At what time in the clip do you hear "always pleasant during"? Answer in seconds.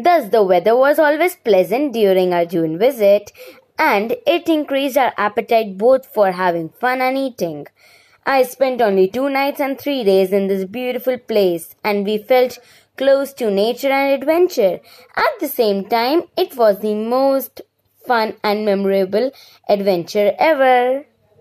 1.00-2.32